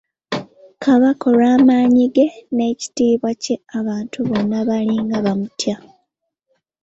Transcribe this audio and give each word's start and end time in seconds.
Kabaka 0.83 1.23
olw’amaanyi 1.31 2.05
ge 2.15 2.27
n’ekitiibwa 2.55 3.31
kye, 3.43 3.55
abantu 3.79 4.17
bonna 4.27 4.59
baalinga 4.67 5.17
bamutya. 5.25 5.75